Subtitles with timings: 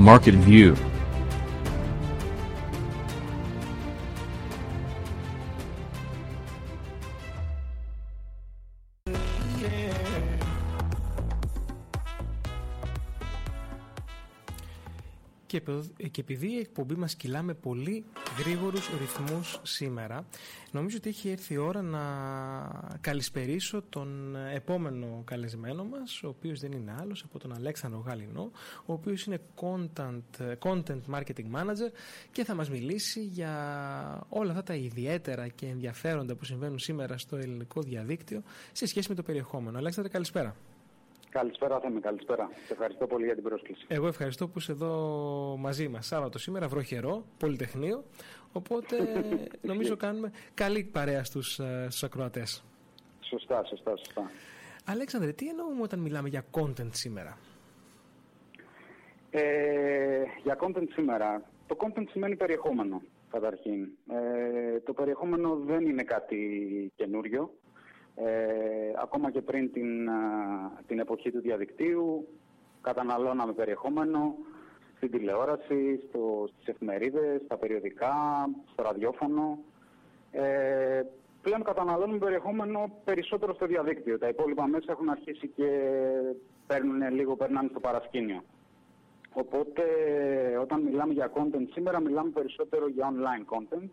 [0.00, 0.89] Market View
[15.50, 15.62] Και,
[16.10, 18.04] και επειδή η εκπομπή μας κυλά με πολύ
[18.38, 20.26] γρήγορους ρυθμούς σήμερα,
[20.70, 22.00] νομίζω ότι έχει έρθει η ώρα να
[23.00, 28.50] καλησπερίσω τον επόμενο καλεσμένο μας, ο οποίος δεν είναι άλλος από τον Αλέξανδρο Γαλινό,
[28.86, 31.90] ο οποίος είναι content, content marketing manager
[32.32, 37.36] και θα μας μιλήσει για όλα αυτά τα ιδιαίτερα και ενδιαφέροντα που συμβαίνουν σήμερα στο
[37.36, 39.78] ελληνικό διαδίκτυο σε σχέση με το περιεχόμενο.
[39.78, 40.56] Αλέξανδρο, καλησπέρα.
[41.30, 42.50] Καλησπέρα, Θέμη, καλησπέρα.
[42.66, 43.84] Σε ευχαριστώ πολύ για την πρόσκληση.
[43.88, 44.92] Εγώ ευχαριστώ που είσαι εδώ
[45.58, 46.06] μαζί μας.
[46.06, 48.04] Σάββατο σήμερα, βροχερό, πολυτεχνείο.
[48.52, 48.96] Οπότε
[49.70, 52.64] νομίζω κάνουμε καλή παρέα στους, ε, στους ακροατές.
[53.20, 54.30] Σωστά, σωστά, σωστά.
[54.84, 57.38] Αλέξανδρε, τι εννοούμε όταν μιλάμε για content σήμερα;
[59.30, 61.42] Ε, για content σήμερα.
[61.66, 63.88] Το content σημαίνει περιεχόμενο, καταρχήν.
[64.08, 66.36] Ε, το περιεχόμενο δεν είναι κάτι
[66.96, 67.50] καινούριο.
[68.24, 70.08] Ε, ακόμα και πριν την,
[70.86, 72.28] την εποχή του διαδικτύου
[72.80, 74.34] καταναλώναμε περιεχόμενο
[74.96, 78.14] στην τηλεόραση, στο, στις εφημερίδες, στα περιοδικά,
[78.72, 79.58] στο ραδιόφωνο.
[80.30, 81.02] Ε,
[81.42, 84.18] πλέον καταναλώνουμε περιεχόμενο περισσότερο στο διαδίκτυο.
[84.18, 85.68] Τα υπόλοιπα μέσα έχουν αρχίσει και
[86.66, 88.42] παίρνουν λίγο, περνάνε στο παρασκήνιο.
[89.32, 89.82] Οπότε
[90.60, 93.88] όταν μιλάμε για content σήμερα μιλάμε περισσότερο για online content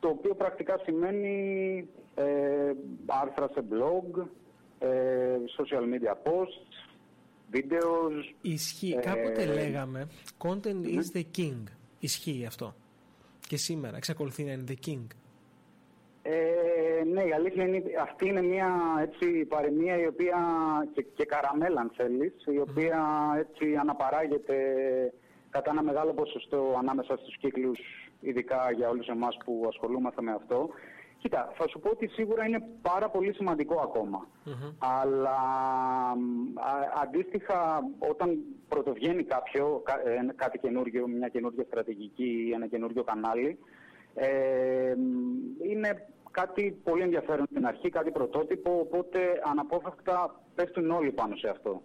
[0.00, 2.72] το οποίο πρακτικά σημαίνει ε,
[3.06, 4.26] άρθρα σε blog,
[4.78, 6.86] ε, social media posts,
[7.52, 8.34] videos.
[8.40, 8.94] Ισχύει.
[8.98, 11.62] Ε, Κάποτε λέγαμε content is the king.
[11.98, 12.74] Ισχύει αυτό.
[13.48, 15.06] Και σήμερα εξακολουθεί να είναι the king.
[16.22, 18.68] Ε, ναι, η αλήθεια είναι αυτή είναι μια
[19.00, 20.38] έτσι, παροιμία η οποία
[20.94, 23.00] και, και καραμέλα αν θέλεις, η οποία
[23.38, 24.56] έτσι αναπαράγεται
[25.50, 27.78] κατά ένα μεγάλο ποσοστό ανάμεσα στους κύκλους
[28.28, 30.68] ειδικά για όλους εμάς που ασχολούμαστε με αυτό.
[31.18, 33.80] Κοίτα, θα σου πω ότι σίγουρα είναι πάρα πολύ σημαντικό
[34.78, 35.38] Αλλά
[37.02, 38.38] αντίστοιχα όταν
[38.68, 43.58] πρωτοβγαίνει κάποιο, ε, κάτι καινούργιο, μια καινούργια στρατηγική ή ένα καινούργιο κανάλι,
[44.14, 44.94] ε,
[45.70, 51.82] είναι κάτι πολύ ενδιαφέρον στην αρχή, κάτι πρωτότυπο, οπότε αναπόφευκτα πέφτουν όλοι πάνω σε αυτό.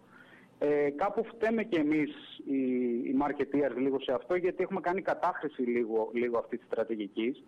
[0.64, 2.10] Ε, κάπου φταίμε και εμείς
[2.46, 2.62] οι,
[3.10, 7.44] οι marketeers λίγο σε αυτό γιατί έχουμε κάνει κατάχρηση λίγο, λίγο αυτής της στρατηγικής.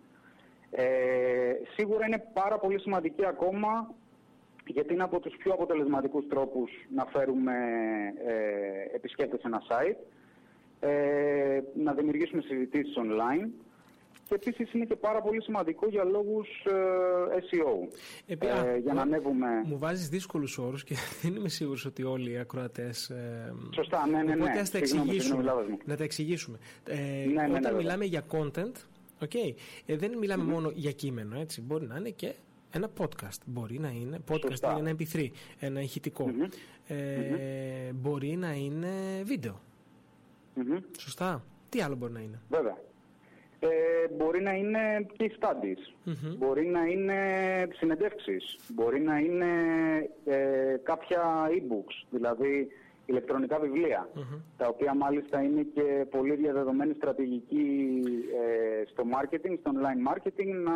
[0.70, 3.94] Ε, σίγουρα είναι πάρα πολύ σημαντική ακόμα
[4.66, 7.54] γιατί είναι από τους πιο αποτελεσματικούς τρόπους να φέρουμε
[8.26, 9.96] ε, επισκέπτες σε ένα site,
[10.80, 13.48] ε, να δημιουργήσουμε συζητήσεις online
[14.28, 16.72] και επίσης είναι και πάρα πολύ σημαντικό για λόγους ε,
[17.38, 17.88] SEO.
[18.26, 19.46] ε, για να ανέβουμε.
[19.64, 23.10] Μου βάζεις δύσκολους όρους και δεν είμαι σίγουρος ότι όλοι οι ακροατές.
[23.10, 24.34] Ε, Σωστά, ναι, ναι.
[24.34, 24.42] ναι.
[24.42, 25.52] Οπότε ας τα εξηγήσουμε.
[25.84, 26.58] να τα εξηγήσουμε.
[26.88, 28.72] Ε, ναι, ναι, όταν ναι, μιλάμε για content,
[29.20, 29.54] okay,
[29.86, 31.40] ε, δεν μιλάμε μόνο για κείμενο.
[31.40, 31.60] Έτσι.
[31.60, 32.34] Μπορεί να είναι και
[32.70, 33.38] ένα podcast.
[33.46, 36.30] Μπορεί να είναι podcast είναι ένα MP3, ένα ηχητικό.
[36.86, 36.96] Ε,
[37.94, 39.60] Μπορεί να είναι βίντεο.
[40.98, 41.44] Σωστά.
[41.68, 42.76] Τι άλλο μπορεί να είναι; Βέβαια.
[43.60, 43.68] Ε,
[44.16, 47.14] μπορεί να είναι case studies, μπορεί να είναι
[47.74, 49.46] συνεντεύξεις, μπορεί να είναι
[50.24, 52.68] ε, κάποια e-books, δηλαδή
[53.06, 53.58] ηλεκτρονικά
[54.56, 58.00] τα οποία μάλιστα είναι και πολύ διαδεδομένη στρατηγική
[58.42, 60.72] ε, στο marketing, στο online marketing, να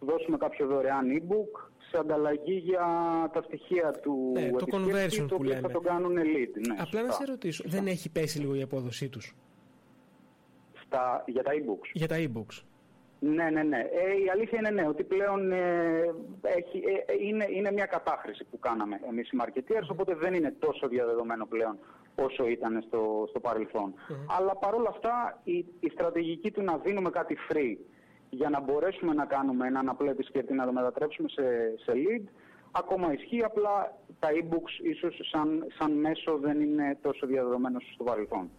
[0.00, 2.86] δώσουμε κάποιο δωρεάν e-book σε ανταλλαγή για
[3.32, 5.60] τα στοιχεία του ναι, το conversion που λέμε.
[5.60, 6.66] θα το κάνουν lead.
[6.66, 9.34] Ναι, Απλά να σε ρωτήσω, δεν έχει πέσει λίγο η απόδοσή τους;
[11.26, 11.90] Για τα e-books.
[11.92, 12.62] Για τα e-books.
[13.22, 13.78] Ναι, ναι, ναι.
[13.78, 18.58] Ε, η αλήθεια είναι ναι, ότι πλέον ε, έχει, ε, είναι, είναι μια κατάχρηση που
[18.58, 21.78] κάναμε εμείς οι marketeers, οπότε δεν είναι τόσο διαδεδομένο πλέον
[22.14, 23.94] όσο ήταν στο, στο παρελθόν.
[24.38, 27.76] Αλλά παρόλα αυτά η, η στρατηγική του να δίνουμε κάτι free
[28.30, 31.42] για να μπορέσουμε να κάνουμε έναν απλό επισκέπτη να το μετατρέψουμε σε,
[31.84, 32.24] σε lead,
[32.70, 38.50] ακόμα ισχύει, απλά τα e-books ίσως σαν, σαν μέσο δεν είναι τόσο διαδεδομένος στο παρελθον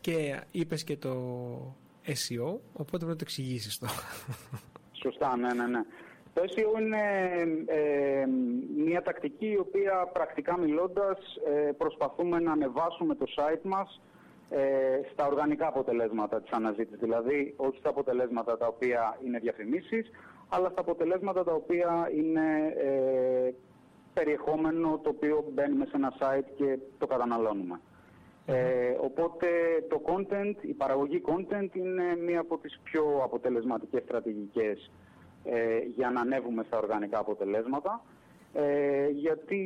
[0.00, 1.12] Και είπες και το
[2.06, 3.86] SEO, οπότε πρέπει να το εξηγήσεις το.
[5.02, 5.82] Σωστά, ναι, ναι, ναι.
[6.34, 6.98] Το SEO είναι
[7.66, 8.26] ε,
[8.76, 14.00] μια τακτική η οποία πρακτικά μιλώντας ε, προσπαθούμε να ανεβάσουμε το site μας
[14.50, 16.98] ε, στα οργανικά αποτελέσματα της αναζήτησης.
[16.98, 20.10] Δηλαδή όχι στα αποτελέσματα τα οποία είναι διαφημίσεις,
[20.54, 23.52] αλλά στα αποτελέσματα τα οποία είναι ε,
[24.12, 27.80] περιεχόμενο το οποίο μπαίνουμε σε ένα site και το καταναλώνουμε.
[28.46, 29.46] Ε, οπότε
[29.88, 34.90] το content, η παραγωγή content είναι μία από τις πιο αποτελεσματικές στρατηγικές
[35.44, 38.04] ε, για να ανέβουμε στα οργανικά αποτελέσματα
[38.52, 39.56] ε, γιατί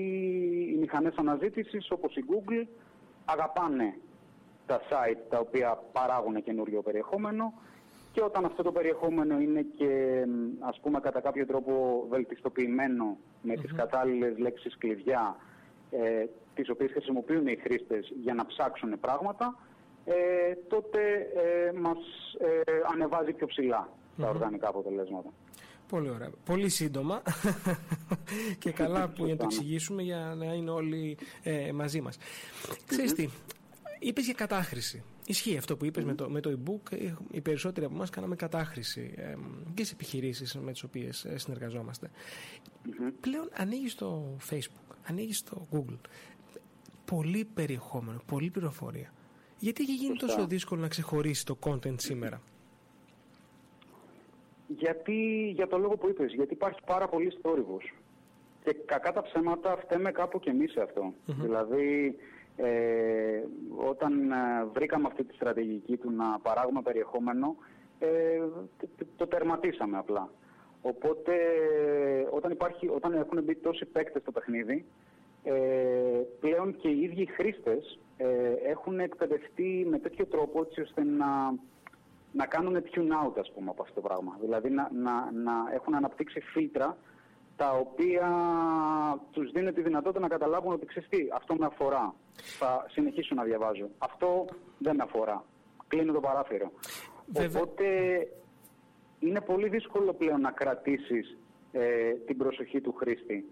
[0.72, 2.66] οι μηχανές αναζήτησης όπως η Google
[3.24, 3.98] αγαπάνε
[4.66, 7.52] τα site τα οποία παράγουν καινούριο περιεχόμενο
[8.16, 10.24] και όταν αυτό το περιεχόμενο είναι και
[10.60, 15.36] ας πούμε κατά κάποιο τρόπο βελτιστοποιημένο με τις κατάλληλες λέξεις κλειδιά
[15.90, 19.58] ε, τις οποίες χρησιμοποιούν οι χρήστες για να ψάξουν πράγματα
[20.04, 20.14] ε,
[20.68, 21.00] τότε
[21.34, 21.98] ε, μας
[22.38, 25.28] ε, ανεβάζει πιο ψηλά τα οργανικά αποτελέσματα.
[25.88, 26.30] Πολύ ωραία.
[26.44, 27.22] Πολύ σύντομα
[28.62, 32.18] και καλά που για να το εξηγήσουμε για να είναι όλοι ε, μαζί μας.
[32.86, 33.28] Ξέρεις τι,
[33.98, 35.04] είπες για κατάχρηση.
[35.26, 36.93] Ισχύει αυτό που είπες με, το, με το e-book.
[36.93, 39.34] Ε, οι περισσότεροι από εμάς κάναμε κατάχρηση ε,
[39.75, 42.11] και σε επιχειρήσεις με τις οποίες ε, συνεργαζόμαστε.
[43.20, 45.99] Πλέον ανοίγεις το Facebook, ανοίγεις το Google.
[47.05, 49.12] Πολύ περιεχόμενο, πολύ πληροφορία.
[49.58, 52.43] Γιατί έχει γίνει τόσο δύσκολο να ξεχωρίσει το content σήμερα;
[54.69, 57.94] Γιατί, για το λόγο που είπες, γιατί υπάρχει πάρα πολύ θόρυβος.
[58.64, 61.12] Και κακά τα ψέματα φταίμε κάπου και εμείς σε αυτό.
[61.25, 62.17] Δηλαδή,
[62.56, 63.42] ε,
[63.88, 67.56] όταν ε, βρήκαμε αυτή τη στρατηγική του να παράγουμε περιεχόμενο,
[67.98, 68.40] ε,
[69.16, 70.30] το, τερματίσαμε απλά.
[70.82, 71.34] Οπότε,
[72.30, 74.84] όταν, υπάρχει, όταν έχουν μπει τόσοι παίκτες στο παιχνίδι,
[75.42, 75.52] ε,
[76.40, 81.54] πλέον και οι ίδιοι χρήστες ε, έχουν εκπαιδευτεί με τέτοιο τρόπο έτσι ώστε να
[82.32, 84.38] να κάνουν tune out ας πούμε από αυτό το πράγμα.
[84.40, 86.96] Δηλαδή να, να, να έχουν αναπτύξει φίλτρα
[87.56, 88.28] τα οποία
[89.30, 92.14] τους δίνει τη δυνατότητα να καταλάβουν ότι ξέρεις τι, αυτό με αφορά.
[92.58, 93.88] Θα συνεχίσω να διαβάζω.
[93.98, 94.44] Αυτό
[94.78, 95.44] δεν με αφορά.
[95.88, 96.72] Κλείνω το παράθυρο.
[97.34, 97.84] Οπότε
[99.18, 101.36] είναι πολύ δύσκολο πλέον να κρατήσεις
[101.72, 103.44] ε, την προσοχή του χρήστη.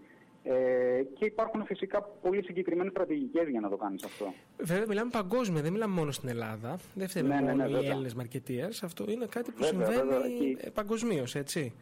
[0.47, 4.33] Ε, και υπάρχουν φυσικά πολύ συγκεκριμένες στρατηγικές για να το κάνεις αυτό.
[4.57, 6.79] Βέβαια, μιλάμε παγκόσμια, δεν μιλάμε μόνο στην Ελλάδα.
[6.93, 8.65] Δεν φταίμε ναι, ναι, ναι, οι Έλληνες μαρκετίε.
[8.83, 11.73] Αυτό είναι κάτι που βέβαια, συμβαίνει παγκοσμίως, έτσι.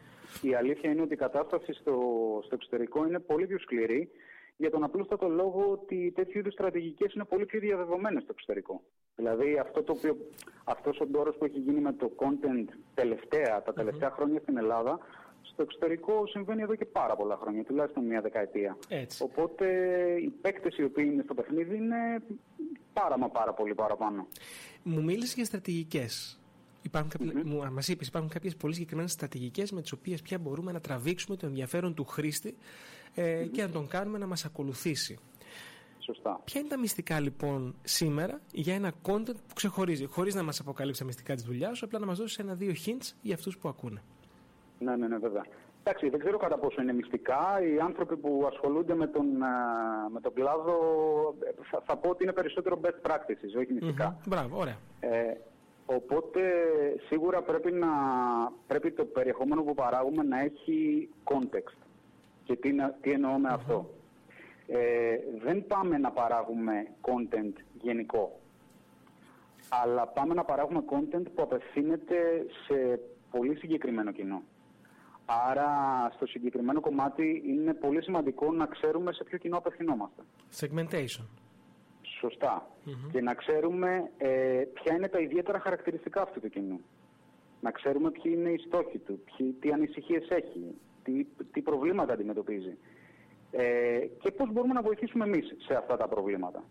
[0.41, 1.93] Η αλήθεια είναι ότι η κατάσταση στο,
[2.45, 4.09] στο εξωτερικό είναι πολύ πιο σκληρή
[4.63, 8.81] για τον απλούστατο λόγο ότι τέτοιου είδους στρατηγικές είναι πολύ πιο διαδεδομένες στο εξωτερικό.
[9.15, 10.17] Δηλαδή αυτό το οποίο,
[10.63, 14.99] αυτός ο ντόρος που έχει γίνει με το content τελευταία, τα τελευταία χρόνια στην Ελλάδα,
[15.41, 18.77] στο εξωτερικό συμβαίνει εδώ και πάρα πολλά χρόνια, τουλάχιστον μια δεκαετία.
[18.87, 19.23] Έτσι.
[19.23, 19.65] Οπότε
[20.21, 22.23] οι παίκτες οι οποίοι είναι στο παιχνίδι είναι
[22.93, 24.27] πάρα μα πάρα πολύ παραπάνω.
[24.83, 26.39] Μου μίλησες για στρατηγικές.
[26.81, 27.69] Υπάρχουν mm-hmm.
[27.71, 31.45] Μας είπες, υπάρχουν κάποιες πολύ συγκεκριμένες στρατηγικές με τις οποίες πια μπορούμε να τραβήξουμε το
[31.45, 32.55] ενδιαφέρον του χρήστη
[33.15, 35.19] ε, και να τον κάνουμε να μας ακολουθήσει.
[35.99, 36.41] Σωστά.
[36.43, 40.99] Ποια είναι τα μυστικά λοιπόν σήμερα για ένα content που ξεχωρίζει, χωρίς να μας αποκαλύψει
[40.99, 44.01] τα μυστικά της δουλειάς σου, απλά να μας δώσεις ένα-δύο hints για αυτούς που ακούνε.
[44.79, 45.45] Ναι, ναι, ναι, βέβαια.
[45.83, 47.61] Εντάξει, δεν ξέρω κατά πόσο είναι μυστικά.
[47.61, 49.25] Οι άνθρωποι που ασχολούνται με τον,
[50.13, 50.75] με τον κλάδο
[51.71, 54.17] θα, θα πω ότι είναι περισσότερο best practices, όχι μυστικά.
[54.17, 54.27] Mm-hmm.
[54.27, 54.77] Μπράβο, ωραία.
[54.99, 55.37] Ε,
[55.85, 56.41] οπότε
[57.07, 57.87] σίγουρα πρέπει, να,
[58.67, 61.82] πρέπει το περιεχόμενο που παράγουμε να έχει context.
[62.43, 63.89] Και τι, τι εννοώ με αυτό.
[64.67, 68.39] Ε, δεν πάμε να παράγουμε content γενικό.
[69.69, 72.99] Αλλά πάμε να παράγουμε content που απευθύνεται σε
[73.31, 74.41] πολύ συγκεκριμένο κοινό.
[75.25, 75.67] Άρα
[76.15, 80.21] στο συγκεκριμένο κομμάτι είναι πολύ σημαντικό να ξέρουμε σε ποιο κοινό απευθυνόμαστε.
[80.59, 81.25] Segmentation.
[82.19, 82.67] Σωστά.
[83.11, 86.79] Και να ξέρουμε ε, ποια είναι τα ιδιαίτερα χαρακτηριστικά αυτού του κοινού.
[87.61, 92.77] Να ξέρουμε ποιοι είναι οι στόχοι του, ποιοι, τι ανησυχίες έχει, τι, τι προβλήματα αντιμετωπίζει.
[93.51, 96.63] Ε, και πώς μπορούμε να βοηθήσουμε εμείς σε αυτά τα προβλήματα.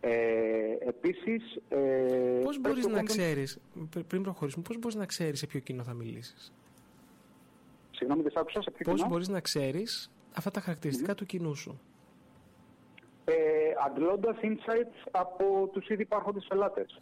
[0.00, 1.60] Ε, επίσης...
[1.68, 3.58] Ε, πώς μπορείς να ξέρεις,
[4.06, 6.52] πριν προχωρήσουμε, πώς μπορείς να ξέρεις σε ποιο κοινό θα μιλήσεις;
[7.90, 11.80] Συγγνώμη, δεν άκουσα σε ποιο Πώς μπορείς να ξέρεις αυτά τα χαρακτηριστικά του κοινού σου;
[13.24, 13.34] Ε,
[13.86, 16.98] αντλώντας insights από τους ήδη υπάρχοντες πελάτες.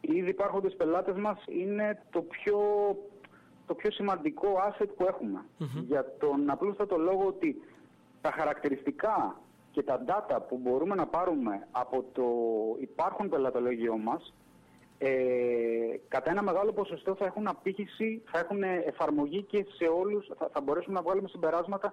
[0.00, 2.58] Οι ήδη υπάρχοντες πελάτες μας είναι το πιο,
[3.66, 5.44] το πιο σημαντικό asset που έχουμε.
[5.86, 7.62] Για τον απλούστατο λόγο ότι
[8.20, 9.40] τα χαρακτηριστικά
[9.70, 12.24] και τα data που μπορούμε να πάρουμε από το
[12.80, 14.32] υπάρχον πελατολόγιο μας
[14.98, 15.10] ε,
[16.08, 20.60] κατά ένα μεγάλο ποσοστό θα έχουν απήχηση, θα έχουν εφαρμογή και σε όλους, θα, θα
[20.60, 21.92] μπορέσουμε να βγάλουμε συμπεράσματα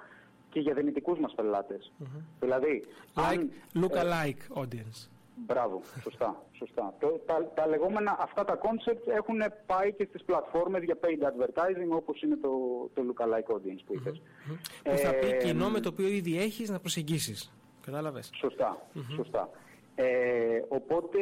[0.49, 1.91] και για δυνητικούς μας πελάτες.
[1.99, 2.21] Mm-hmm.
[2.39, 2.83] Δηλαδή...
[3.15, 5.09] Like, αν, look ε, alike audience.
[5.45, 6.43] Μπράβο, σωστά.
[6.51, 6.93] σωστά.
[6.99, 11.89] Το, τα, τα λεγόμενα αυτά τα concepts έχουν πάει και στις πλατφόρμες για paid advertising
[11.89, 12.49] όπως είναι το,
[12.93, 14.21] το alike audience που είπες.
[14.21, 14.79] Mm-hmm.
[14.83, 17.53] Που θα πει ε, κοινό με το οποίο ήδη έχεις να προσεγγίσεις.
[17.85, 18.29] Κατάλαβες.
[18.35, 19.49] Σωστά, σωστά.
[19.95, 21.19] Ε, οπότε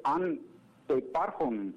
[0.00, 0.40] αν
[0.86, 1.74] το υπάρχον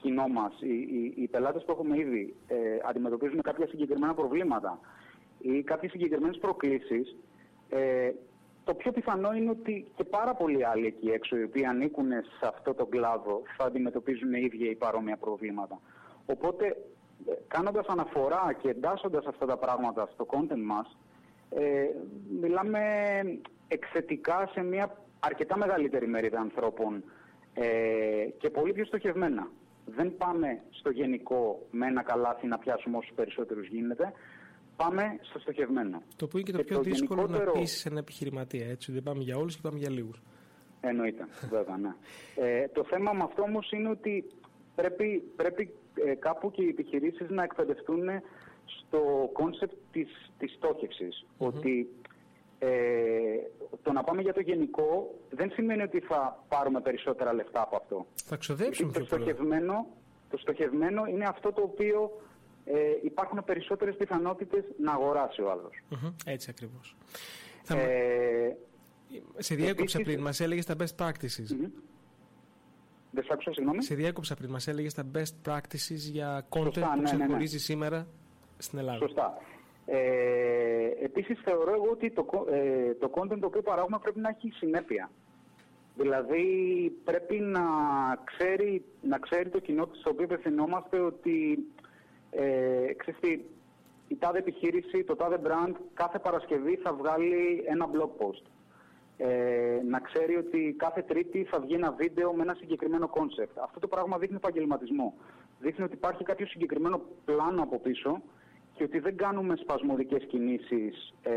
[0.00, 2.56] κοινό μας, οι, οι, οι πελάτες που έχουμε ήδη ε,
[2.88, 4.80] αντιμετωπίζουν κάποια συγκεκριμένα προβλήματα
[5.38, 7.16] ή κάποιες συγκεκριμένες προκλήσεις,
[7.68, 8.10] ε,
[8.64, 12.46] το πιο πιθανό είναι ότι και πάρα πολλοί άλλοι εκεί έξω, οι οποίοι ανήκουν σε
[12.46, 15.80] αυτό το κλάδο, θα αντιμετωπίζουν ίδια ή παρόμοια προβλήματα.
[16.26, 16.66] Οπότε,
[17.28, 20.98] ε, κάνοντας αναφορά και εντάσσοντας αυτά τα πράγματα στο content μας,
[21.50, 21.86] ε,
[22.40, 22.80] μιλάμε
[23.68, 27.04] εκθετικά σε μια αρκετά μεγαλύτερη μερίδα ανθρώπων
[27.54, 27.64] ε,
[28.38, 29.48] και πολύ πιο στοχευμένα.
[29.84, 34.12] Δεν πάμε στο γενικό με ένα καλάθι να πιάσουμε όσους περισσότερους γίνεται.
[34.82, 36.02] Πάμε στο στοχευμένο.
[36.16, 37.52] Το που είναι και το πιο δύσκολο γενικότερο...
[37.52, 38.66] να πείσει ένα επιχειρηματία.
[38.68, 38.92] Έτσι.
[38.92, 40.22] Δεν πάμε για όλους και πάμε για λίγους.
[40.80, 41.94] Εννοείται, βέβαια, ναι.
[42.34, 44.24] Ε, το θέμα με αυτό όμως είναι ότι
[44.74, 48.08] πρέπει, πρέπει ε, κάπου και οι επιχειρήσεις να εκπαιδευτούν
[48.64, 51.88] στο κόνσεπτ της, της στοχευσης Ότι
[52.58, 52.70] ε,
[53.82, 58.06] το να πάμε για το γενικό δεν σημαίνει ότι θα πάρουμε περισσότερα λεφτά από αυτό.
[58.24, 59.86] Θα ξοδέψουμε το στοχευμένο,
[60.30, 62.10] το στοχευμένο είναι αυτό το οποίο
[62.64, 65.82] ε, υπάρχουν περισσότερες πιθανότητες να αγοράσει ο άλλος.
[66.26, 66.96] Έτσι ακριβώς.
[67.68, 68.52] Ε,
[69.38, 71.52] σε διέκοψα πριν, μας έλεγες τα best practices.
[71.52, 71.70] Mm-hmm.
[73.10, 73.82] Δεν άκουσα, συγγνώμη.
[73.82, 77.40] Σε διέκοψα πριν, μας έλεγες τα best practices για content Σωστά, που ναι, ξεχωρίζει ναι,
[77.40, 77.58] ναι.
[77.58, 78.06] σήμερα
[78.58, 78.98] στην Ελλάδα.
[78.98, 79.36] Σωστά.
[79.86, 84.50] Ε, επίσης θεωρώ εγώ ότι το, ε, το content το οποίο παράγουμε πρέπει να έχει
[84.50, 85.10] συνέπεια.
[85.96, 86.44] Δηλαδή
[87.04, 87.62] πρέπει να
[88.24, 91.58] ξέρει, να ξέρει το κοινό στο οποίο απευθυνόμαστε ότι
[92.32, 93.40] ε, ξέρεις
[94.08, 98.42] η τάδε επιχείρηση, το τάδε brand κάθε Παρασκευή θα βγάλει ένα blog post
[99.16, 103.58] ε, να ξέρει ότι κάθε Τρίτη θα βγει ένα βίντεο με ένα συγκεκριμένο κόνσεπτ.
[103.58, 105.14] Αυτό το πράγμα δείχνει επαγγελματισμό.
[105.60, 108.22] Δείχνει ότι υπάρχει κάποιο συγκεκριμένο πλάνο από πίσω
[108.74, 111.32] και ότι δεν κάνουμε σπασμωδικές κινήσεις ε,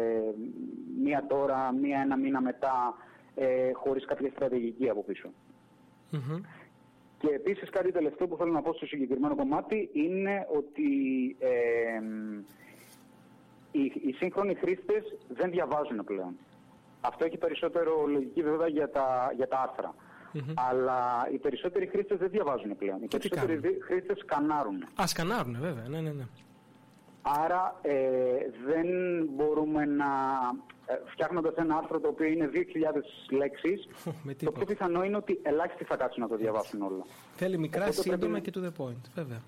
[1.03, 2.93] μία τώρα, μία ένα μήνα μετά,
[3.35, 5.29] ε, χωρίς κάποια στρατηγική από πίσω.
[7.25, 10.89] Και επίσης κάτι τελευταίο που θέλω να πω στο συγκεκριμένο κομμάτι είναι ότι
[11.39, 11.49] ε,
[13.71, 16.37] οι, οι σύγχρονοι χρήστες δεν διαβάζουν πλέον.
[17.01, 19.95] Αυτό έχει περισσότερο λογική βέβαια για τα, για τα άρθρα.
[20.55, 23.03] Αλλά οι περισσότεροι χρήστες δεν διαβάζουν πλέον.
[23.03, 24.83] Οι περισσότεροι χρήστες σκανάρουν.
[25.01, 26.23] Α, σκανάρουν βέβαια, ναι, ναι, ναι.
[27.27, 27.93] Άρα ε,
[28.65, 28.87] δεν
[29.29, 30.05] μπορούμε να
[30.85, 32.59] ε, φτιάχνοντας ένα άρθρο το οποίο είναι 2.000
[33.29, 33.87] λέξεις,
[34.45, 37.05] το πιο πιθανό είναι ότι ελάχιστοι θα κάτσουν να το διαβάσουν όλο.
[37.35, 39.41] Θέλει μικρά, σύντομα και to the point, βέβαια.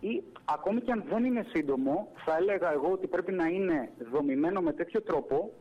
[0.00, 4.60] Ή ακόμη και αν δεν είναι σύντομο, θα έλεγα εγώ ότι πρέπει να είναι δομημένο
[4.60, 5.52] με τέτοιο τρόπο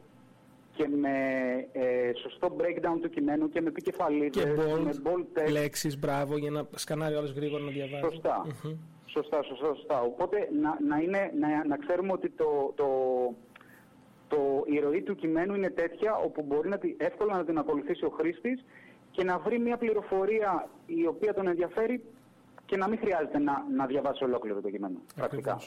[0.76, 1.10] και με
[1.72, 5.52] ε, σωστό breakdown του κειμένου και με επικεφαλίδες, και bold, με bold text.
[5.52, 8.04] λέξεις, μπράβο, για να σκανάρει όλος γρήγορα να διαβάζει.
[8.04, 8.46] Σωστά.
[9.14, 10.02] Σωστά, σωστά, σωστά.
[10.02, 12.88] Οπότε να, να, είναι, να, να ξέρουμε ότι το, το,
[14.28, 18.10] το, η ροή του κειμένου είναι τέτοια όπου μπορεί να, εύκολα να την ακολουθήσει ο
[18.10, 18.66] χρήστης
[19.12, 22.04] και να βρει μια πληροφορία η οποία τον ενδιαφέρει
[22.66, 24.98] και να μην χρειάζεται να, να διαβάσει ολόκληρο το κείμενο.
[25.16, 25.60] Πρακτικά.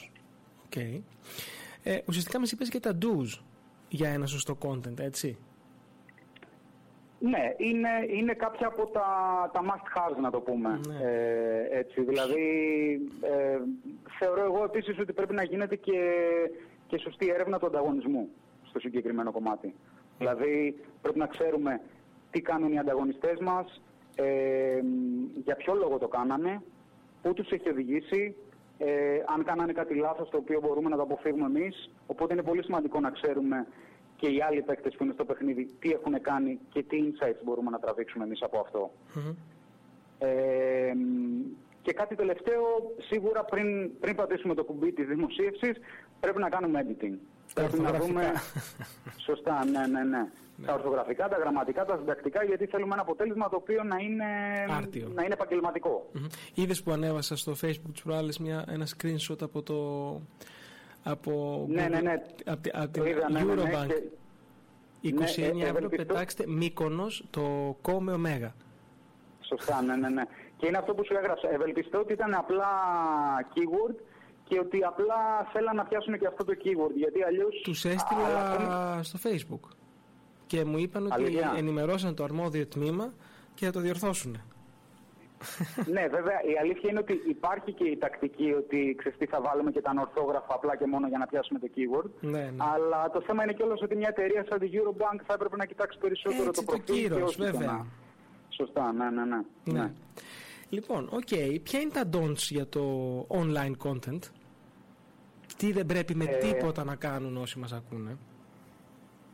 [0.69, 1.01] Okay.
[1.83, 3.41] Ε, ουσιαστικά μας είπες και τα do's
[3.89, 5.37] για ένα σωστό content, έτσι.
[7.19, 9.07] Ναι, είναι, είναι κάποια από τα,
[9.53, 10.79] τα must haves να το πούμε.
[10.87, 11.09] Ναι.
[11.09, 12.47] Ε, έτσι, δηλαδή,
[13.21, 13.59] ε,
[14.19, 16.01] θεωρώ εγώ επίσης ότι πρέπει να γίνεται και,
[16.87, 18.29] και σωστή έρευνα του ανταγωνισμού
[18.63, 19.73] στο συγκεκριμένο κομμάτι.
[20.17, 21.81] Δηλαδή, πρέπει να ξέρουμε
[22.31, 23.81] τι κάνουν οι ανταγωνιστές μας,
[24.15, 24.79] ε,
[25.43, 26.61] για ποιο λόγο το κάνανε,
[27.21, 28.35] πού τους έχει οδηγήσει,
[28.77, 31.89] ε, αν κάνανε κάτι λάθος το οποίο μπορούμε να το αποφύγουμε εμείς.
[32.07, 33.67] Οπότε είναι πολύ σημαντικό να ξέρουμε
[34.15, 37.69] και οι άλλοι παίκτες που είναι στο παιχνίδι τι έχουν κάνει και τι insights μπορούμε
[37.69, 38.91] να τραβήξουμε εμείς από
[40.19, 40.93] Ε,
[41.81, 42.63] και κάτι τελευταίο,
[43.09, 45.77] σίγουρα πριν, πριν πατήσουμε το κουμπί της δημοσίευσης,
[46.19, 47.17] πρέπει να κάνουμε editing.
[47.53, 48.31] πρέπει να δούμε...
[49.27, 50.27] Σωστά, ναι, ναι, ναι.
[50.65, 54.25] Τα ορθογραφικά, τα γραμματικά, τα συντακτικά, γιατί θέλουμε ένα αποτέλεσμα το οποίο να είναι,
[55.13, 56.11] να είναι επαγγελματικό.
[56.53, 59.75] Είδες που ανέβασα στο facebook τις προάλλες ένα screenshot από το...
[61.07, 62.13] Από, ναι, ναι, ναι.
[62.45, 63.89] Από, από την ναι, ναι, ναι, Eurobank.
[65.03, 68.55] 29 ναι, ευρώ πετάξτε Μύκονος το κόμε ωμέγα.
[69.41, 70.23] Σωστά, ναι, ναι, ναι.
[70.57, 71.53] Και είναι αυτό που σου έγραψα.
[71.53, 72.67] Ευελπιστώ ότι ήταν απλά
[73.53, 73.95] keyword
[74.43, 75.15] και ότι απλά
[75.53, 76.95] θέλαν να πιάσουν και αυτό το keyword.
[76.95, 77.61] Γιατί αλλιώς...
[77.63, 79.69] Τους έστειλα στο facebook
[80.47, 81.53] και μου είπαν ότι Αλήθεια.
[81.57, 83.13] ενημερώσαν το αρμόδιο τμήμα
[83.53, 84.37] και θα το διορθώσουν.
[85.95, 89.81] Ναι, βέβαια, η αλήθεια είναι ότι υπάρχει και η τακτική ότι ξέρεις θα βάλουμε και
[89.81, 92.09] τα ορθόγραφα απλά και μόνο για να πιάσουμε το keyword.
[92.19, 92.63] Ναι, ναι.
[92.73, 95.97] Αλλά το θέμα είναι κιόλας ότι μια εταιρεία σαν τη Eurobank θα έπρεπε να κοιτάξει
[95.97, 97.85] περισσότερο Έτσι, το προφίλ το κύρος, βέβαια.
[98.49, 99.41] Σωστά, ναι, ναι, ναι.
[99.63, 99.79] ναι.
[99.79, 99.91] ναι.
[100.69, 101.27] Λοιπόν, OK.
[101.29, 101.57] Okay.
[101.63, 102.81] Ποια είναι τα don'ts για το
[103.29, 104.19] online content?
[105.57, 106.37] Τι δεν πρέπει με ε...
[106.37, 108.17] τίποτα να κάνουν όσοι μας ακούνε;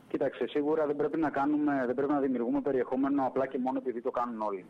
[0.08, 4.02] Κοίταξε, σίγουρα δεν πρέπει να, κάνουμε, δεν πρέπει να δημιουργούμε περιεχόμενο απλά και μόνο επειδή
[4.02, 4.66] το κάνουν όλοι.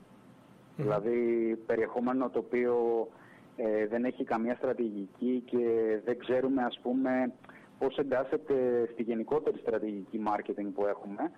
[0.81, 3.07] Δηλαδή περιεχόμενο το οποίο
[3.55, 5.57] ε, δεν έχει καμία στρατηγική και
[6.05, 7.33] δεν ξέρουμε ας πούμε
[7.79, 11.31] πώς εντάσσεται στη γενικότερη στρατηγική marketing που έχουμε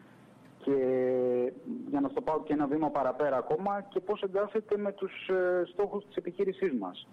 [0.64, 0.74] και
[1.90, 5.64] για να στο πάω και ένα βήμα παραπέρα ακόμα και πώς εντάσσεται με τους ε,
[5.66, 7.08] στόχους της επιχείρησής μας.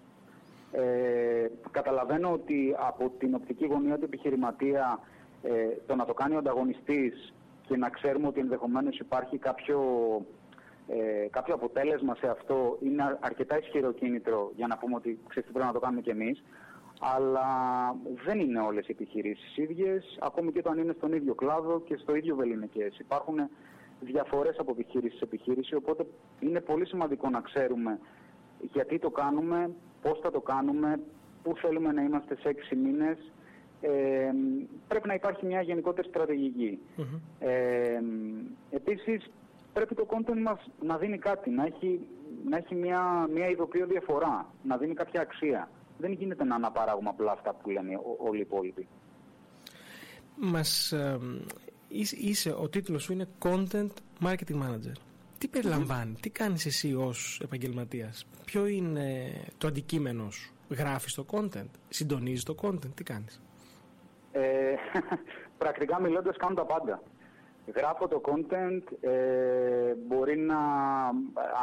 [0.71, 4.99] Ε, καταλαβαίνω ότι από την οπτική γωνία του επιχειρηματία
[5.43, 5.49] ε,
[5.85, 7.33] το να το κάνει ο ανταγωνιστής
[7.67, 9.79] και να ξέρουμε ότι ενδεχομένως υπάρχει κάποιο
[10.93, 15.65] ε, κάποιο αποτέλεσμα σε αυτό είναι αρκετά ισχυρό κίνητρο για να πούμε ότι ξέρεις πρέπει
[15.65, 16.43] να το κάνουμε κι εμείς.
[16.99, 17.45] Αλλά
[18.25, 22.15] δεν είναι όλες οι επιχειρήσεις ίδιες, ακόμη και όταν είναι στον ίδιο κλάδο και στο
[22.15, 22.99] ίδιο βεληνικές.
[22.99, 23.49] Υπάρχουν
[23.99, 26.05] διαφορές από επιχείρηση σε επιχείρηση, οπότε
[26.39, 27.99] είναι πολύ σημαντικό να ξέρουμε
[28.61, 29.69] γιατί το κάνουμε,
[30.01, 30.99] πώς θα το κάνουμε,
[31.43, 33.31] πού θέλουμε να είμαστε σε έξι μήνες.
[33.81, 34.31] Ε,
[34.87, 36.79] πρέπει να υπάρχει μια γενικότερη στρατηγική.
[37.39, 37.99] Ε,
[38.69, 39.29] επίσης,
[39.73, 41.99] πρέπει το content μας να δίνει κάτι, να έχει,
[42.49, 45.69] να έχει μια, μια ειδοποιώ διαφορά, να δίνει κάποια αξία.
[45.97, 48.87] Δεν γίνεται να αναπαράγουμε απλά αυτά που λένε όλοι οι υπόλοιποι.
[50.35, 51.19] Μας, ε,
[52.21, 53.91] είσαι, ο τίτλος σου είναι Content
[54.23, 54.95] Marketing Manager.
[55.37, 61.69] Τι περιλαμβάνει, τι κάνεις εσύ ως επαγγελματίας, ποιο είναι το αντικείμενο σου, γράφεις το content,
[61.89, 63.41] συντονίζεις το content, τι κάνεις;
[64.31, 64.73] Ε,
[65.57, 67.01] πρακτικά μιλώντας κάνω τα πάντα.
[67.75, 70.57] Γράφω το content, ε, μπορεί να,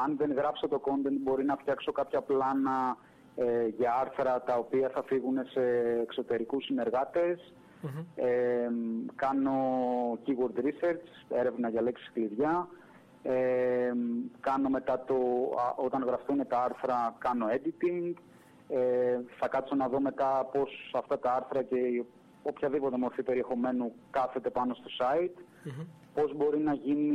[0.04, 2.96] αν δεν γράψω το content, μπορεί να φτιάξω κάποια πλάνα
[3.36, 5.60] ε, για άρθρα τα οποία θα φύγουν σε
[6.02, 6.68] εξωτερικούς
[8.14, 8.68] ε,
[9.14, 9.54] κάνω
[10.26, 12.68] keyword research, έρευνα για λέξεις κλειδιά.
[13.22, 13.92] Ε,
[14.40, 15.16] κάνω μετά το,
[15.76, 18.12] όταν γραφτούν τα άρθρα, κάνω editing.
[18.68, 21.76] Ε, θα κάτσω να δω μετά πώς αυτά τα άρθρα και
[22.48, 25.42] οποιαδήποτε μορφή περιεχομένου κάθεται πάνω στο site.
[26.14, 27.14] Πώς μπορεί να γίνει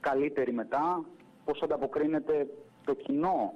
[0.00, 1.04] καλύτερη μετά,
[1.44, 2.46] πώς ανταποκρίνεται
[2.84, 3.54] το κοινό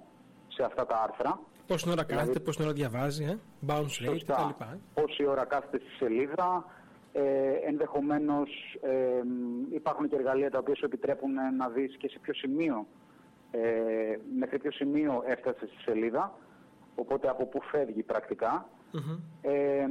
[0.48, 1.40] σε αυτά τα άρθρα.
[1.66, 4.62] Πόση ώρα δηλαδή, κάθεται, πόση ώρα διαβάζει, ε; bounce rate κτλ.
[4.62, 6.64] Ε; Πόση ώρα κάθεται στη σελίδα,
[7.12, 7.22] ε,
[7.66, 8.48] ενδεχομένως
[8.80, 9.22] ε,
[9.74, 12.86] υπάρχουν και εργαλεία τα οποία σου επιτρέπουν να δεις και σε ποιο σημείο,
[13.50, 13.60] ε,
[14.38, 16.34] μέχρι ποιο σημείο έφτασε στη σελίδα,
[16.94, 18.68] οπότε από πού φεύγει πρακτικά.
[19.42, 19.86] Ε,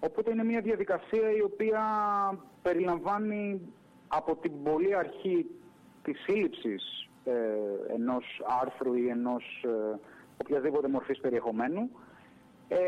[0.00, 1.82] οπότε είναι μια διαδικασία η οποία
[2.62, 3.60] περιλαμβάνει
[4.08, 5.46] από την πολύ αρχή
[6.02, 8.24] της σύλληψης ε, ενός
[8.62, 9.98] άρθρου ή ενός ε,
[10.40, 11.90] οποιαδήποτε μορφής περιεχομένου,
[12.68, 12.78] ε,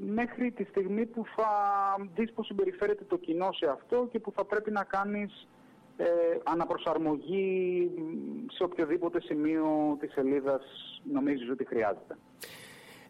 [0.00, 1.48] μέχρι τη στιγμή που θα
[2.14, 5.48] δεις πώς συμπεριφέρεται το κοινό σε αυτό και που θα πρέπει να κάνεις
[5.96, 6.06] ε,
[6.44, 7.90] αναπροσαρμογή
[8.52, 10.62] σε οποιοδήποτε σημείο της σελίδας
[11.12, 12.16] νομίζεις ότι χρειάζεται.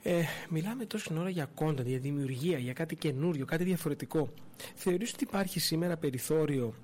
[0.02, 4.28] Ε, μιλάμε τόση ώρα για content, για δημιουργία, για κάτι καινούριο, κάτι διαφορετικό.
[4.74, 6.74] Θεωρείς ότι υπάρχει σήμερα περιθώριο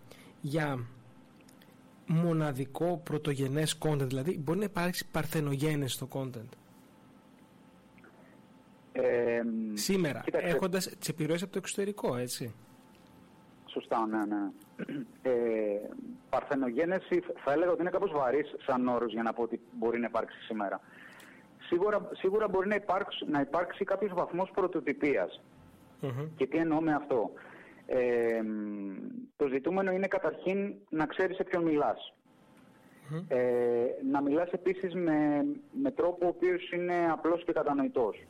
[0.40, 0.86] για
[2.06, 6.48] μοναδικό πρωτογενές content, δηλαδή μπορεί να υπάρξει παρθενογένες στο content;
[8.92, 9.42] Ε,
[9.74, 12.54] Σήμερα, κοίταξε, έχοντας τις επιρροές από το εξωτερικό, έτσι.
[13.66, 14.50] Σωστά, ναι, ναι.
[15.22, 15.32] Ε,
[16.30, 20.06] παρθενογένεση θα έλεγα ότι είναι κάπως βαρύς σαν όρος για να πω ότι μπορεί να
[20.06, 20.80] υπάρξει σήμερα.
[21.66, 24.50] Σίγουρα, σίγουρα μπορεί να υπάρξει, να υπάρξει κάποιος βαθμός
[26.36, 27.30] Και τι εννοώ με αυτό.
[27.86, 28.42] Ε,
[29.36, 32.14] το ζητούμενο είναι καταρχήν να ξέρεις σε ποιον μιλας
[33.28, 35.46] Ε, να μιλάς επίσης με,
[35.82, 38.26] με τρόπο ο οποίος είναι απλός και κατανοητός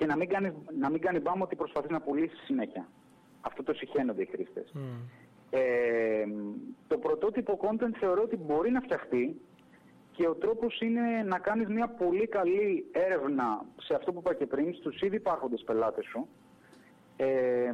[0.00, 2.88] και να μην κάνεις, να μην κάνει μπάμ ότι προσπαθείς να πουλήσεις συνέχεια.
[3.40, 4.72] Αυτό το συχαίνονται οι χρήστες.
[5.50, 6.24] Ε,
[6.86, 9.40] το πρωτότυπο content θεωρώ ότι μπορεί να φτιαχτεί
[10.20, 14.46] και ο τρόπος είναι να κάνεις μια πολύ καλή έρευνα σε αυτό που είπα και
[14.46, 16.28] πριν, στους ήδη υπάρχοντες πελάτες σου,
[17.16, 17.72] ε,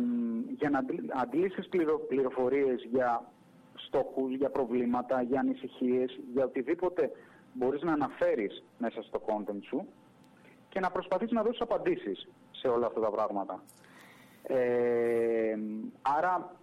[0.56, 0.85] για να
[1.20, 3.32] αντλήσεις πληρο, πληροφορίες για
[3.74, 7.11] στόχους, για προβλήματα, για ανησυχίες, για οτιδήποτε
[7.52, 9.87] μπορείς να αναφέρεις μέσα στο content σου
[10.68, 13.62] και να προσπαθείς να δώσεις απαντήσεις σε όλα αυτά τα πράγματα.
[14.42, 15.59] Ε,
[16.02, 16.56] άρα,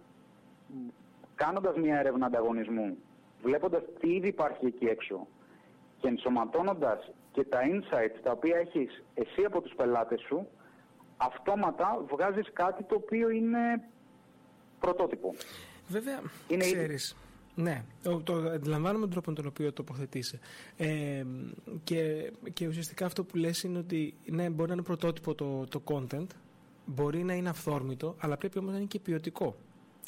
[1.34, 2.96] κάνοντας μια έρευνα ανταγωνισμού,
[3.42, 5.26] βλέποντας τι ήδη υπάρχει εκεί έξω
[6.04, 10.48] και ενσωματώνοντας και τα insights τα οποία έχεις εσύ από τους πελάτες σου,
[11.16, 13.58] αυτόματα βγάζεις κάτι το οποίο είναι
[14.80, 15.34] πρωτότυπο.
[15.88, 17.16] Βέβαια, είναι ξέρεις,
[17.54, 17.84] ναι,
[18.22, 20.38] το αντιλαμβάνομαι τον τρόπο με τον οποίο τοποθετήσει.
[20.76, 21.24] Ε,
[21.84, 25.82] και, και ουσιαστικά αυτό που λες είναι ότι ναι, μπορεί να είναι πρωτότυπο το, το
[25.84, 26.26] content,
[26.86, 29.56] μπορεί να είναι αυθόρμητο, αλλά πρέπει όμως να είναι και ποιοτικό.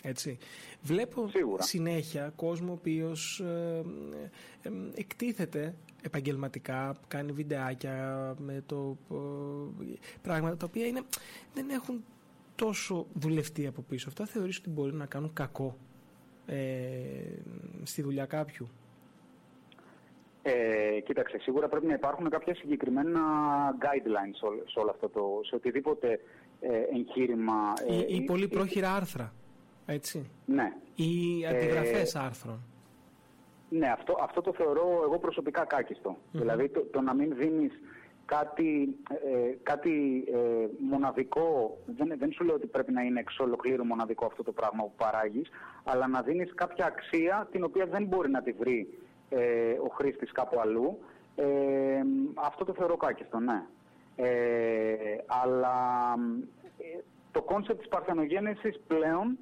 [0.03, 0.39] Έτσι.
[0.83, 3.83] Βλέπω συνέχεια κόσμο ο οποίος ε,
[4.63, 9.17] ε, εκτίθεται επαγγελματικά, κάνει βιντεάκια με το ε,
[10.23, 11.03] πράγματα τα οποία είναι,
[11.55, 12.05] δεν έχουν
[12.55, 14.09] τόσο δουλευτεί από πίσω.
[14.09, 15.77] Αυτά θεωρείς ότι μπορεί να κάνουν κακό
[16.47, 16.57] ε,
[17.83, 18.69] στη δουλειά κάποιου;
[20.43, 23.21] Ε, κοίταξε, σίγουρα πρέπει να υπάρχουν κάποια συγκεκριμένα
[23.81, 26.21] guidelines σε όλο αυτό το, σε οτιδήποτε
[26.61, 27.73] ε, εγχείρημα.
[27.89, 29.33] Ε, ή, πολύ πρόχειρα άρθρα,
[29.87, 30.31] έτσι.
[30.45, 30.73] Ναι.
[30.95, 32.61] Ή αντιγραφές ε, άρθρων.
[33.69, 35.67] Ναι, αυτό, αυτό το θεωρώ εγώ προσωπικά
[36.33, 37.73] Δηλαδή το, το να μην δίνεις
[38.25, 43.85] κάτι, ε, κάτι ε, μοναδικό, δεν, δεν σου λέω ότι πρέπει να είναι εξ ολοκλήρου
[43.85, 45.49] μοναδικό αυτό το πράγμα που παράγεις,
[45.85, 50.33] αλλά να δίνεις κάποια αξία την οποία δεν μπορεί να τη βρει ε, ο χρήστης
[50.33, 50.99] κάπου αλλού,
[51.37, 51.45] ε,
[52.35, 53.63] αυτό το θεωρώ κάκιστο, ναι.
[54.17, 54.27] Ε,
[55.27, 56.15] αλλά
[56.79, 56.99] ε,
[57.33, 59.39] το κόνσεπτ της παρθενογένεσης πλέον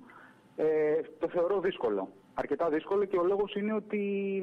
[0.56, 2.08] ε, το θεωρώ δύσκολο.
[2.34, 4.42] Αρκετά δύσκολο και ο λόγος είναι ότι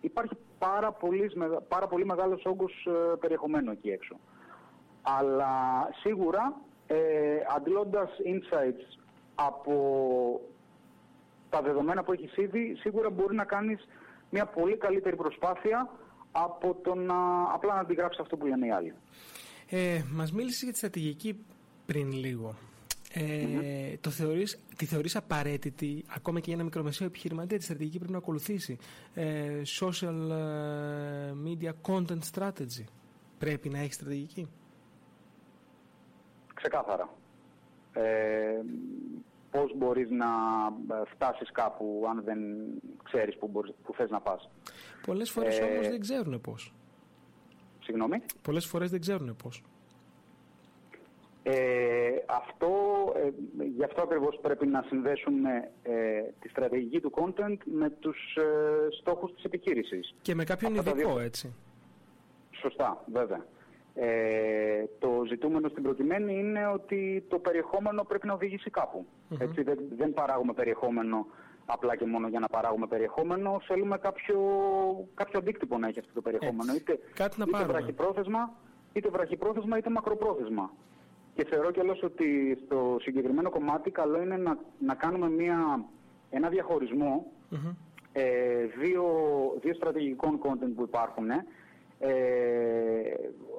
[0.00, 1.30] υπάρχει πάρα πολύ,
[1.68, 4.16] πάρα πολύ μεγάλος όγκος ε, περιεχομένου εκεί έξω.
[5.02, 5.52] Αλλά
[6.02, 6.96] σίγουρα ε,
[7.56, 8.98] αντλώντας insights
[9.34, 9.74] από
[11.50, 13.88] τα δεδομένα που έχεις ήδη, σίγουρα μπορεί να κάνεις
[14.30, 15.90] μια πολύ καλύτερη προσπάθεια
[16.32, 18.94] από το να απλά να αντιγράψεις αυτό που λένε οι άλλοι.
[19.70, 21.44] Ε, μας μίλησες για τη στρατηγική
[21.86, 22.54] πριν λίγο.
[23.12, 28.12] Ε, το θεωρείς, τη θεωρείς απαραίτητη ακόμα και για ένα μικρομεσαίο επιχειρηματία τη στρατηγική πρέπει
[28.12, 28.78] να ακολουθήσει
[29.14, 32.84] ε, social ε, media content strategy;
[33.38, 34.48] Πρέπει να έχεις στρατηγική;
[36.54, 37.08] Ξεκάθαρα.
[37.92, 38.60] Ε,
[39.50, 40.26] πώς μπορείς να
[41.14, 42.38] φτάσεις κάπου αν δεν
[43.04, 44.50] ξέρεις που, μπορείς, που θες να πας.
[45.06, 46.74] Πολλές φορές ε, όμως δεν ξέρουν πώς.
[47.82, 49.62] Συγγνώμη; Πολλές φορές δεν ξέρουν πώς
[51.42, 52.70] ε, αυτό,
[53.16, 58.42] ε, γι' αυτό ακριβώς πρέπει να συνδέσουμε ε, τη στρατηγική του content με τους ε,
[59.00, 60.14] στόχους της επιχείρησης.
[60.22, 61.54] Και με κάποιον ειδικό, έτσι.
[62.50, 63.44] Σωστά, βέβαια.
[63.94, 68.70] Ε, το ζητούμενο στην προκειμένη είναι ότι το περιεχόμενο πρέπει να οδηγήσει
[69.38, 71.26] Έτσι, δεν, δεν παράγουμε περιεχόμενο
[71.66, 73.60] απλά και μόνο για να παράγουμε περιεχόμενο.
[73.66, 74.38] Θέλουμε κάποιο,
[75.14, 76.74] κάποιο αντίκτυπο να έχει αυτό το περιεχόμενο.
[76.74, 78.52] Είτε, Κάτι να είτε βραχυπρόθεσμα,
[78.92, 80.70] είτε βραχυπρόθεσμα είτε μακροπρόθεσμα.
[81.40, 85.84] Και θεωρώ κιόλας ότι στο συγκεκριμένο κομμάτι καλό είναι να, να κάνουμε μια,
[86.30, 86.48] ένα
[88.12, 89.04] ε, δύο,
[89.60, 91.30] δύο στρατηγικών content που υπάρχουν.
[91.98, 92.10] Ε,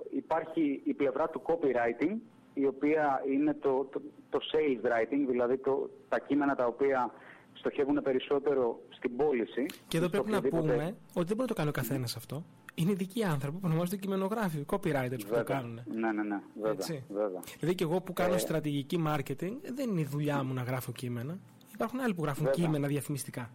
[0.09, 2.15] υπάρχει η πλευρά του copywriting,
[2.53, 7.11] η οποία είναι το, το, το sales writing, δηλαδή το, τα κείμενα τα οποία
[7.53, 9.65] στοχεύουν περισσότερο στην πώληση.
[9.87, 12.43] Και εδώ πρέπει να πούμε ότι δεν μπορεί να το κάνει ο καθένας αυτό.
[12.75, 15.81] Είναι ειδικοί άνθρωποι που ονομάζονται κειμενογράφοι, copywriters που το κάνουν.
[15.85, 16.39] Ναι, ναι, ναι.
[16.61, 17.41] Βέβαια, βέβαια.
[17.59, 18.37] Δηλαδή και εγώ που κάνω ε...
[18.37, 21.39] στρατηγική marketing, δεν είναι η δουλειά μου να γράφω κείμενα.
[21.73, 22.63] Υπάρχουν άλλοι που γράφουν βέβαια.
[22.63, 23.49] κείμενα διαφημιστικά.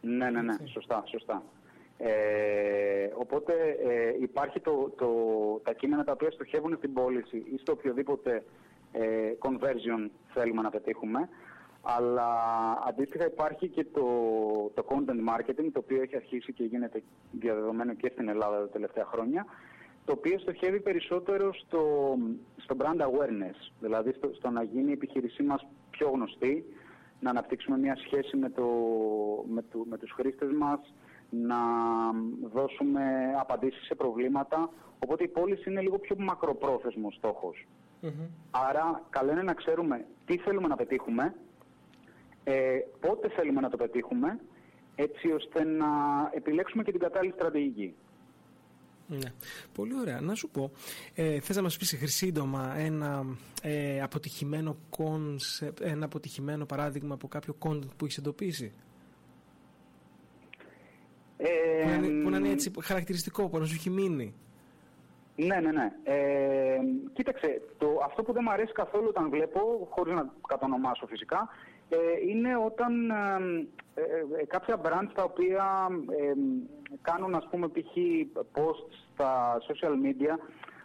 [0.00, 0.56] Ναι, ναι, ναι.
[0.64, 1.42] Σωστά, σωστά.
[1.98, 3.52] Ε, οπότε
[3.86, 5.08] ε, υπάρχει το, το,
[5.64, 8.44] τα κείμενα τα οποία στοχεύουν στην πώληση ή στο οποιοδήποτε
[8.92, 11.28] ε, conversion θέλουμε να πετύχουμε.
[11.82, 12.28] Αλλά
[12.86, 14.02] αντίστοιχα υπάρχει και το,
[14.74, 19.04] το content marketing, το οποίο έχει αρχίσει και γίνεται διαδεδομένο και στην Ελλάδα τα τελευταία
[19.04, 19.46] χρόνια,
[20.04, 22.14] το οποίο στοχεύει περισσότερο στο,
[22.56, 26.64] στο brand awareness, δηλαδή στο, στο να γίνει η επιχείρησή μας πιο γνωστή,
[27.20, 28.66] να αναπτύξουμε μια σχέση με, το,
[29.48, 30.94] με, το, με τους χρήστες μας,
[31.30, 31.56] να
[32.52, 33.02] δώσουμε
[33.40, 37.66] απαντήσεις σε προβλήματα, οπότε η πώληση είναι λίγο πιο μακροπρόθεσμος στόχος.
[38.50, 41.34] Άρα καλό είναι να ξέρουμε τι θέλουμε να πετύχουμε,
[42.48, 44.40] ε, πότε θέλουμε να το πετύχουμε,
[44.94, 45.86] έτσι ώστε να
[46.32, 47.94] επιλέξουμε και την κατάλληλη στρατηγική.
[49.06, 49.32] Ναι.
[49.72, 50.20] Πολύ ωραία.
[50.20, 50.70] Να σου πω,
[51.14, 53.24] ε, θες να μας πεις σύντομα ένα
[53.62, 58.72] ε, αποτυχημένο concept, ένα αποτυχημένο παράδειγμα από κάποιο content που έχεις εντοπίσει;
[61.36, 61.48] Ε,
[61.82, 64.34] που, να είναι, που να είναι έτσι χαρακτηριστικό, που να σου έχει μείνει.
[65.36, 65.92] Ναι, ναι, ναι.
[66.04, 66.78] Ε,
[67.12, 71.48] κοίταξε, το, αυτό που δεν μου αρέσει καθόλου όταν βλέπω, χωρίς να κατονομάσω φυσικά,
[71.88, 71.96] ε,
[72.28, 75.88] είναι όταν ε, ε, κάποια brands τα οποία
[77.02, 77.96] κάνουν ας πούμε π.χ.
[78.54, 80.38] posts στα social media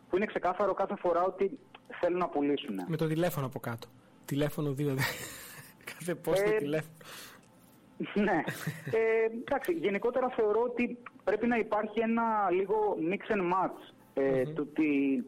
[0.10, 1.60] που είναι ξεκάθαρο κάθε φορά ότι
[2.00, 2.80] θέλουν να πουλήσουν.
[2.88, 3.88] Με το τηλέφωνο από κάτω.
[4.26, 4.96] Τηλέφωνο δύο.
[5.98, 6.96] κάθε post το τηλέφωνο.
[8.14, 8.44] ναι.
[8.92, 14.68] Ε, εντάξει, γενικότερα θεωρώ ότι πρέπει να υπάρχει ένα λίγο mix and match ε, του
[14.74, 15.22] τι,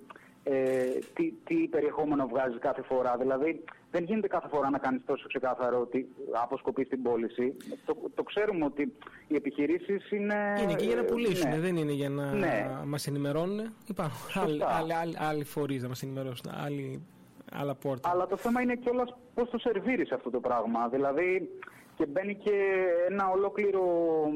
[1.14, 3.18] τι, τι περιεχόμενο βγάζει κάθε φορά.
[3.18, 3.64] Δηλαδή,
[3.96, 6.08] δεν γίνεται κάθε φορά να κάνεις τόσο ξεκάθαρο ότι
[6.44, 7.56] αποσκοπείς την πώληση.
[7.86, 8.94] Το, το ξέρουμε ότι
[9.28, 10.36] οι επιχειρήσεις είναι.
[10.62, 11.60] Είναι και για να πουλήσουν, ναι.
[11.60, 12.70] δεν είναι για να ναι.
[12.86, 13.74] μας ενημερώνουν.
[13.88, 17.06] Υπάρχουν άλλοι, άλλοι, άλλοι, άλλοι φορείς να μας ενημερώσουν, άλλοι,
[17.52, 18.10] άλλα πόρτα.
[18.10, 20.88] Αλλά το θέμα είναι κιόλας πώς το σερβίρεις αυτό το πράγμα.
[20.88, 21.50] Δηλαδή,
[21.96, 23.84] και μπαίνει και ένα ολόκληρο,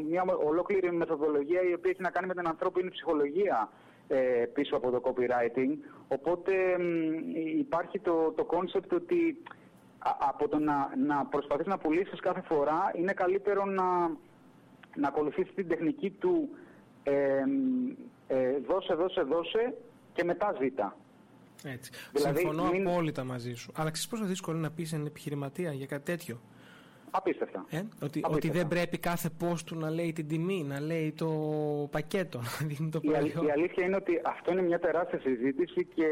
[0.10, 3.89] μια ολόκληρη μεθοδολογία η οποία έχει να κάνει με την ανθρώπινη ψυχολογία ε,
[4.54, 5.78] πίσω από το copywriting.
[6.08, 6.54] Οπότε
[7.58, 9.42] υπάρχει το, το concept ότι
[10.30, 14.08] από το να, να προσπαθείς να πουλήσεις κάθε φορά είναι καλύτερο να,
[14.96, 16.50] να ακολουθήσεις την τεχνική του
[17.04, 17.44] ε,
[18.28, 19.74] ε, δώσε, δώσε, δώσε
[20.14, 20.98] και μετά ζήτα.
[21.64, 21.92] Έτσι.
[22.14, 23.72] Δηλαδή, Συμφωνώ απόλυτα μαζί σου.
[23.76, 26.42] Αλλά ξέρεις πόσο δύσκολο είναι να πεις έναν επιχειρηματία για κάτι τέτοιο.
[27.12, 27.66] Απίστευτα.
[27.70, 31.28] Ε; Ότι, ότι δεν πρέπει κάθε post του να λέει την τιμή, να λέει το
[31.92, 33.46] πακέτο, να δείχνει το προϊόν.
[33.48, 36.08] Η, αλήθεια είναι ότι αυτό είναι μια τεράστια συζήτηση και,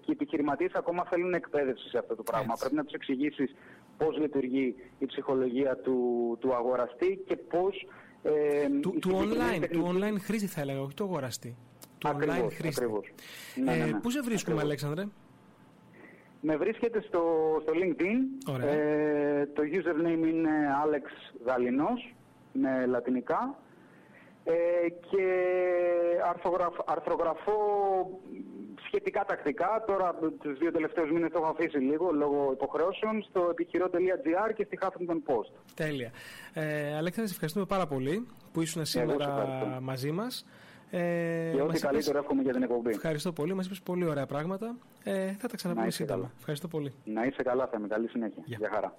[0.00, 2.54] και οι επιχειρηματίες ακόμα θέλουν εκπαίδευση σε αυτό το πράγμα.
[2.58, 3.54] Πρέπει να τους εξηγήσεις
[3.96, 5.98] πώς λειτουργεί η ψυχολογία του,
[6.40, 7.86] του αγοραστή και πώς
[8.22, 11.56] Ε, του, του, online, του online χρήστη θα έλεγα, όχι το αγοραστή.
[11.98, 12.84] Του ακριβώς, online χρήστη.
[12.84, 13.12] Ακριβώς.
[13.64, 14.00] Ναι, ναι, ναι.
[14.00, 15.04] Πού σε βρίσκουμε, Αλέξανδρε;
[16.40, 17.22] Με βρίσκεται στο,
[17.62, 18.50] στο LinkedIn.
[18.64, 20.50] Ε, το username είναι
[20.84, 22.14] Alex Γαλινός
[22.52, 23.58] με λατινικά.
[24.44, 25.26] Ε, και
[26.86, 27.60] αρθρογραφώ
[28.86, 29.84] σχετικά τακτικά.
[29.86, 34.78] Τώρα τους δύο τελευταίους μήνες το έχω αφήσει λίγο λόγω υποχρεώσεων στο επιχειρό.gr και στη
[34.82, 35.52] Huffington Post.
[35.74, 36.10] Τέλεια.
[36.54, 40.46] Ε, Αλέξανδρα, σε ευχαριστούμε πάρα πολύ που ήσουν σήμερα μαζί μας.
[40.98, 42.90] Ε, και ό,τι καλύτερο εύχομαι για την εκπομπή.
[42.90, 43.54] Ευχαριστώ πολύ.
[43.54, 44.76] Μας είπες πολύ ωραία πράγματα.
[45.04, 46.32] Ε, θα τα ξαναπούμε σύντομα.
[46.38, 46.92] Ευχαριστώ πολύ.
[47.04, 48.42] Να είσαι καλά, θα με καλή συνέχεια.
[48.46, 48.94] Για χαρά.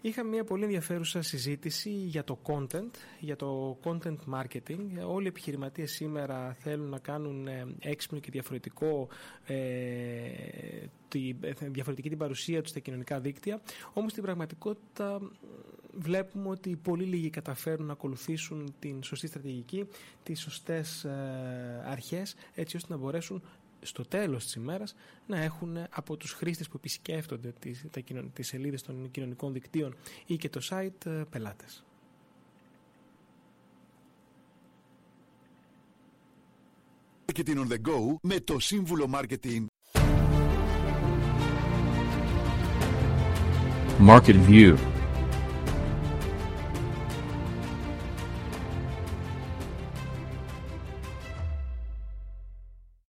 [0.00, 4.80] Είχα μια πολύ ενδιαφέρουσα συζήτηση για το content, για το content marketing.
[5.06, 9.08] Όλοι οι επιχειρηματίες σήμερα θέλουν να κάνουν ε, έξυπνο και διαφορετικό,
[9.46, 9.56] ε,
[11.08, 13.60] τη, ε, διαφορετική την παρουσία τους στα κοινωνικά δίκτυα.
[13.92, 15.20] Όμως στην πραγματικότητα
[15.92, 19.88] βλέπουμε ότι πολύ λίγοι καταφέρουν να ακολουθήσουν την σωστή στρατηγική,
[20.22, 23.42] τις σωστές ε, αρχές, έτσι ώστε να μπορέσουν
[23.80, 24.94] στο τέλος της ημέρας
[25.26, 29.96] να έχουν από τους χρήστες που επισκέφτονται τις, τα, τις σελίδες των κοινωνικών δικτύων
[30.26, 31.82] ή και το site ε, πελάτες.
[37.32, 39.66] Marketing on the go με το σύμβουλο Marketing.
[44.00, 44.97] Market View